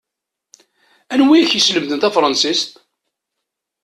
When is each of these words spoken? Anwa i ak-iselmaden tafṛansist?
Anwa 1.13 1.33
i 1.35 1.41
ak-iselmaden 1.41 1.99
tafṛansist? 2.01 2.71